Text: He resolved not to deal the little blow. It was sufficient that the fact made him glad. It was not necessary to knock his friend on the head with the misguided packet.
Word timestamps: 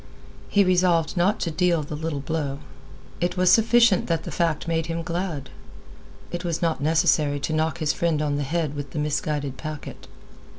He 0.49 0.63
resolved 0.63 1.15
not 1.15 1.39
to 1.41 1.51
deal 1.51 1.83
the 1.83 1.95
little 1.95 2.21
blow. 2.21 2.57
It 3.19 3.37
was 3.37 3.51
sufficient 3.51 4.07
that 4.07 4.23
the 4.23 4.31
fact 4.31 4.67
made 4.67 4.87
him 4.87 5.03
glad. 5.03 5.51
It 6.31 6.43
was 6.43 6.59
not 6.59 6.81
necessary 6.81 7.39
to 7.41 7.53
knock 7.53 7.77
his 7.77 7.93
friend 7.93 8.19
on 8.19 8.37
the 8.37 8.41
head 8.43 8.73
with 8.73 8.93
the 8.93 8.97
misguided 8.97 9.57
packet. 9.57 10.07